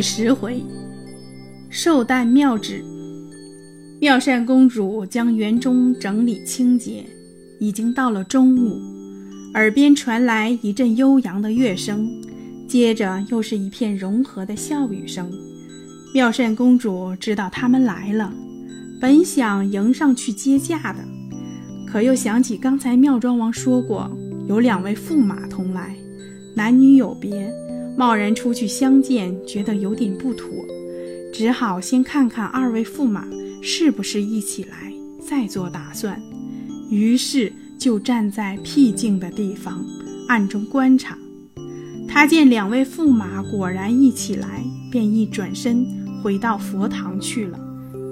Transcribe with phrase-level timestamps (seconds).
[0.00, 0.64] 第十回，
[1.68, 2.82] 寿诞妙旨。
[4.00, 7.04] 妙善公主将园中整理清洁，
[7.60, 8.80] 已经到了中午，
[9.52, 12.10] 耳边传来一阵悠扬的乐声，
[12.66, 15.30] 接着又是一片融和的笑语声。
[16.14, 18.32] 妙善公主知道他们来了，
[19.02, 21.04] 本想迎上去接驾的，
[21.86, 24.10] 可又想起刚才妙庄王说过
[24.48, 25.94] 有两位驸马同来，
[26.56, 27.52] 男女有别。
[28.00, 30.48] 贸然出去相见，觉得有点不妥，
[31.34, 33.26] 只好先看看二位驸马
[33.60, 36.18] 是不是一起来，再做打算。
[36.88, 39.84] 于是就站在僻静的地方，
[40.28, 41.14] 暗中观察。
[42.08, 45.84] 他见两位驸马果然一起来，便一转身
[46.22, 47.60] 回到佛堂去了，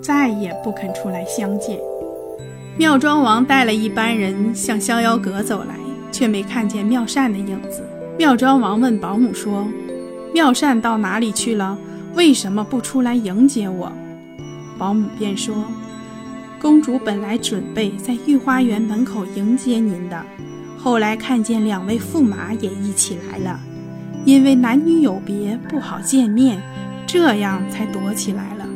[0.00, 1.76] 再也不肯出来相见。
[2.78, 5.76] 妙庄王带了一班人向逍遥阁走来，
[6.12, 7.82] 却没看见妙善的影子。
[8.18, 9.66] 妙庄王问保姆说
[10.34, 11.76] ：“妙善到哪里去了？
[12.14, 13.90] 为什么不出来迎接我？”
[14.78, 15.64] 保姆便说
[16.60, 20.22] ：“公主本来准备在御花园门口迎接您的，
[20.78, 23.58] 后来看见两位驸马也一起来了，
[24.26, 26.60] 因为男女有别不好见面，
[27.06, 28.66] 这样才躲起来了。”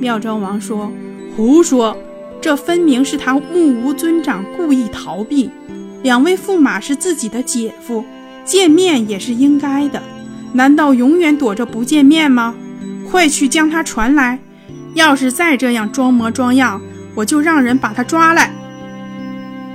[0.00, 0.90] 妙庄王说
[1.36, 1.96] ：“胡说！
[2.40, 5.48] 这分明是他目无尊长，故意逃避。
[6.02, 8.04] 两位驸马是自己的姐夫。”
[8.44, 10.02] 见面也是应该的，
[10.52, 12.54] 难道永远躲着不见面吗？
[13.10, 14.38] 快去将他传来！
[14.94, 16.80] 要是再这样装模装样，
[17.14, 18.50] 我就让人把他抓来。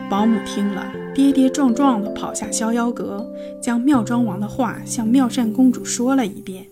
[0.10, 3.28] 保姆听了，跌跌撞撞地跑下逍遥阁，
[3.62, 6.66] 将妙庄王的话向妙善公主说了一遍。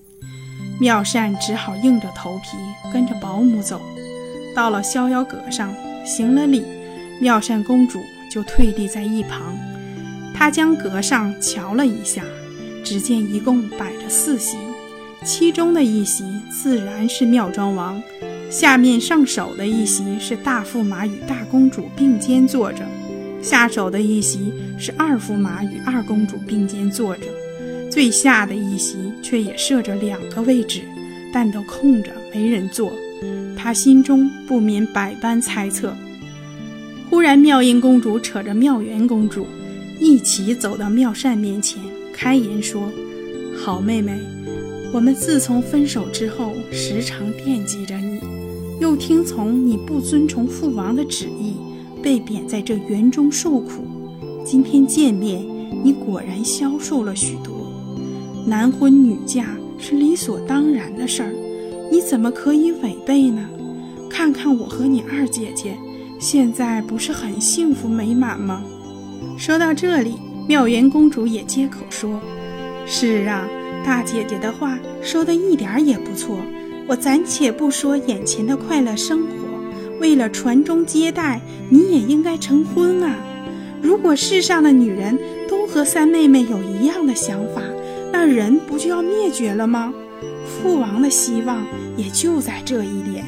[0.80, 2.58] 妙善只好硬着头皮
[2.92, 3.82] 跟着保姆走，
[4.56, 5.74] 到了逍遥阁上，
[6.06, 6.64] 行了礼，
[7.20, 8.00] 妙善公主
[8.30, 9.42] 就退立在一旁。
[10.38, 12.22] 他将阁上瞧了一下，
[12.84, 14.58] 只见一共摆着四席，
[15.24, 18.04] 其中的一席自然是妙庄王，
[18.50, 22.86] 下面上首的一席是大驸马与大公主并肩坐着，
[23.42, 27.24] 下手的一席是二驸马与二公主并肩坐着，
[27.90, 30.82] 最下的一席却也设着两个位置，
[31.34, 32.92] 但都空着，没人坐。
[33.58, 35.96] 他心中不免百般猜测。
[37.10, 39.48] 忽然，妙音公主扯着妙元公主。
[40.00, 41.82] 一起走到妙善面前，
[42.14, 42.92] 开言说
[43.56, 44.20] ：“好妹妹，
[44.94, 48.20] 我们自从分手之后，时常惦记着你，
[48.80, 51.54] 又听从你不遵从父王的旨意，
[52.04, 53.86] 被贬在这园中受苦。
[54.46, 55.44] 今天见面，
[55.84, 57.72] 你果然消瘦了许多。
[58.46, 61.34] 男婚女嫁是理所当然的事儿，
[61.92, 63.48] 你怎么可以违背呢？
[64.10, 65.76] 看看我和你二姐姐，
[66.20, 68.62] 现在不是很幸福美满吗？”
[69.38, 70.16] 说到这里，
[70.48, 72.22] 妙元公主也接口说
[72.88, 73.48] ：“是啊，
[73.86, 76.40] 大姐姐的话说的一点也不错。
[76.88, 79.28] 我暂且不说眼前的快乐生活，
[80.00, 83.16] 为了传宗接代，你也应该成婚啊！
[83.82, 85.18] 如果世上的女人
[85.50, 87.62] 都和三妹妹有一样的想法，
[88.12, 89.94] 那人不就要灭绝了吗？
[90.46, 91.66] 父王的希望
[91.98, 93.26] 也就在这一点，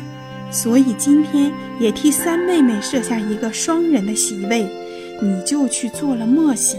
[0.51, 4.67] 所以今天也替三妹妹设下一个双人的席位。”
[5.21, 6.77] 你就去做了末席，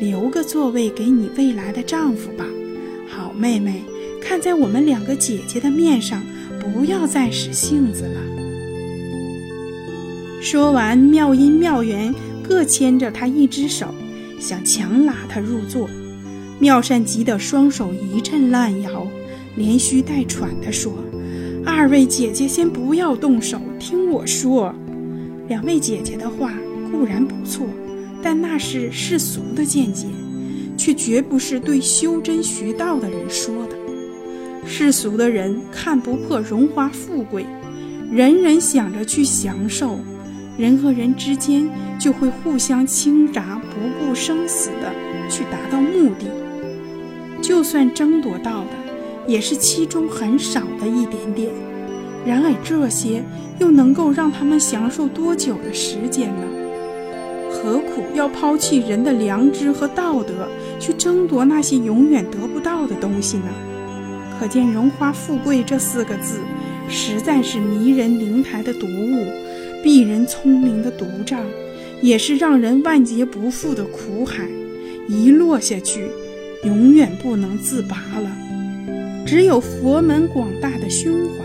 [0.00, 2.44] 留个座位给你未来的丈夫吧。
[3.08, 3.82] 好妹妹，
[4.20, 6.22] 看在我们两个姐姐的面上，
[6.60, 8.20] 不要再使性子了。
[10.42, 13.86] 说完，妙音妙缘各牵着她一只手，
[14.40, 15.88] 想强拉她入座。
[16.58, 19.06] 妙善急得双手一阵乱摇，
[19.56, 20.92] 连吁带喘地说
[21.64, 24.74] ：“二位姐姐先不要动手，听我说。
[25.48, 26.52] 两位姐姐的话。”
[26.90, 27.66] 固然不错，
[28.22, 30.06] 但那是世俗的见解，
[30.76, 33.76] 却绝不是对修真学道的人说的。
[34.66, 37.46] 世俗的人看不破荣华富贵，
[38.10, 39.98] 人人想着去享受，
[40.58, 41.68] 人和人之间
[42.00, 44.92] 就会互相倾轧，不顾生死的
[45.30, 46.26] 去达到目的。
[47.40, 48.70] 就算争夺到的，
[49.28, 51.48] 也是其中很少的一点点。
[52.26, 53.22] 然而这些
[53.60, 56.42] 又能够让他们享受多久的时间呢？
[57.66, 60.46] 何苦要抛弃人的良知和道德，
[60.78, 63.48] 去争夺那些永远得不到的东西呢？
[64.38, 66.38] 可见“荣华富贵”这四个字，
[66.88, 69.26] 实在是迷人灵台的毒物，
[69.82, 71.44] 蔽人聪明的毒障，
[72.00, 74.48] 也是让人万劫不复的苦海。
[75.08, 76.06] 一落下去，
[76.62, 78.30] 永远不能自拔了。
[79.26, 81.44] 只有佛门广大的胸怀，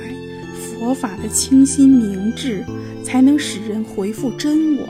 [0.54, 2.64] 佛法的清新明智，
[3.04, 4.88] 才能使人回复真我。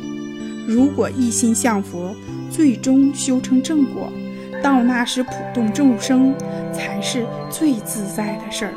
[0.68, 2.16] 如果一心向佛，
[2.50, 4.12] 最终修成正果，
[4.62, 6.34] 到那时普度众生，
[6.72, 8.74] 才是最自在的事儿。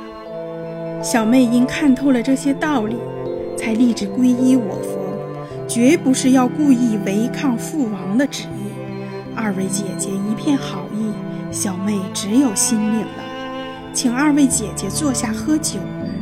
[1.03, 2.97] 小妹因看透了这些道理，
[3.57, 8.71] 才立志皈依我佛，绝不是要故意违抗父王的旨意。
[9.37, 11.13] 二位姐姐一片好意，
[11.53, 15.79] 小妹只有心领了，请二位姐姐坐下喝酒，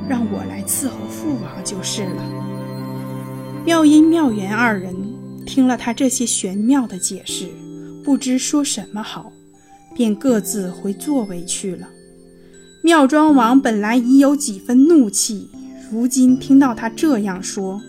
[0.08, 2.22] 让我来伺候父王就是了。
[3.64, 4.92] 妙音、妙缘二人
[5.46, 7.46] 听了他这些玄妙的解释，
[8.04, 9.32] 不知说什么好，
[9.94, 11.88] 便各自回座位去了。
[12.82, 15.48] 妙庄王本来已有几分怒气，
[15.90, 17.80] 如今听到他这样说，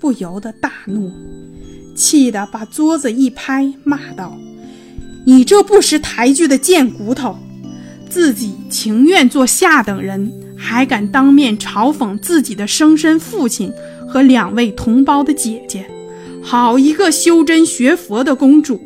[0.00, 1.12] 不由得大怒，
[1.94, 4.36] 气得把桌子一拍，骂道
[5.24, 7.36] ：“你这不识抬举的贱骨头！
[8.08, 13.72] 自己情愿做下等人，还敢当面嘲讽自己的生身父亲
[14.08, 15.86] 和两位同胞的姐姐！
[16.42, 18.80] 好一个修真学佛的公主！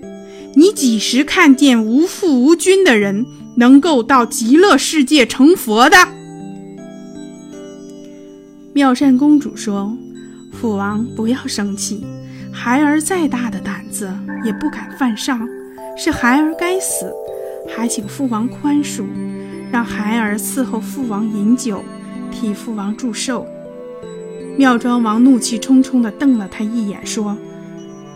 [0.55, 3.27] 你几时看见无父无君的人？”
[3.59, 5.97] 能够到极乐世界成佛的，
[8.75, 9.97] 妙善公主说
[10.53, 12.05] ：“父王不要生气，
[12.53, 14.13] 孩儿再大的胆子
[14.45, 15.49] 也不敢犯上，
[15.97, 17.11] 是孩儿该死，
[17.75, 19.05] 还请父王宽恕，
[19.73, 21.83] 让孩儿伺候父王饮酒，
[22.31, 23.47] 替父王祝寿。”
[24.59, 27.39] 妙庄王怒气冲冲地瞪了他一眼，说：“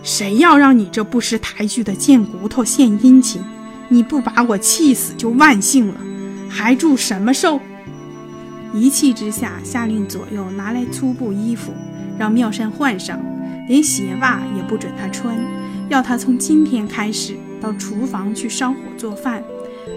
[0.03, 3.43] 谁要让你这不识抬举的贱骨头献殷勤？”
[3.93, 5.95] 你不把我气死就万幸了，
[6.49, 7.59] 还祝什么寿？
[8.73, 11.73] 一气之下，下令左右拿来粗布衣服，
[12.17, 13.21] 让妙善换上，
[13.67, 15.37] 连鞋袜也不准他穿，
[15.89, 19.43] 要他从今天开始到厨房去烧火做饭，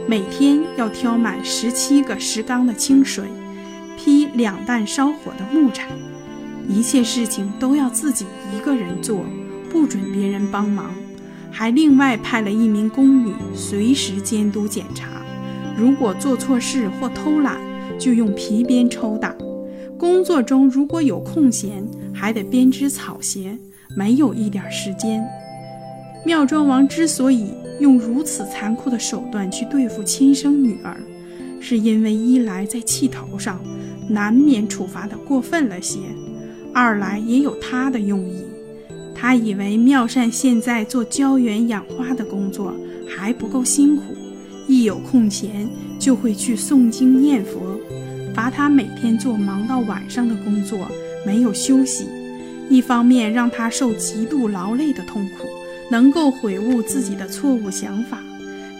[0.07, 3.25] 每天要挑满十七个石缸的清水，
[3.95, 5.85] 劈两担烧火的木柴，
[6.67, 8.25] 一切事情都要自己
[8.57, 9.23] 一个人做，
[9.73, 10.91] 不准别人帮忙。
[11.51, 15.07] 还另外派了一名宫女，随时监督检查。
[15.77, 17.57] 如果做错事或偷懒，
[17.99, 19.35] 就用皮鞭抽打。
[19.97, 21.83] 工作中如果有空闲，
[22.13, 23.57] 还得编织草鞋，
[23.97, 25.23] 没有一点时间。
[26.25, 30.97] 妙庄王之所以用如此残酷的手段去对付亲生女儿，
[31.59, 33.59] 是因为一来在气头上，
[34.09, 35.99] 难免处罚的过分了些；
[36.73, 38.43] 二来也有他的用意。
[39.23, 42.73] 他以为妙善现在做浇园养花的工作
[43.07, 44.03] 还不够辛苦，
[44.67, 45.65] 一有空闲
[45.97, 47.79] 就会去诵经念佛，
[48.35, 50.77] 罚他每天做忙到晚上的工作，
[51.25, 52.05] 没有休息。
[52.69, 55.47] 一方面让他受极度劳累的痛苦，
[55.89, 58.17] 能够悔悟自己的错误想法；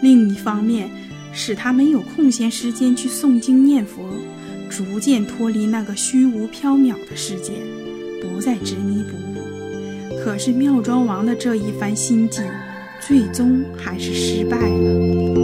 [0.02, 0.90] 另一方面
[1.32, 4.02] 使他没有空闲时间去诵经念佛，
[4.68, 7.54] 逐渐脱离那个虚无缥缈的世界，
[8.20, 9.23] 不再执迷不悟。
[10.24, 12.40] 可是妙庄王的这一番心计，
[12.98, 15.43] 最终还是失败了。